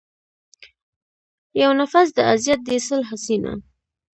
يو 1.61 1.69
نٙفٙس 1.77 2.09
د 2.17 2.19
اذيت 2.33 2.59
دې 2.67 2.77
سل 2.87 3.01
حسينه 3.09 3.53